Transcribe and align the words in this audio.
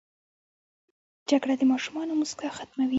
جګړه 1.29 1.53
د 1.57 1.63
ماشومانو 1.71 2.17
موسکا 2.19 2.49
ختموي 2.57 2.89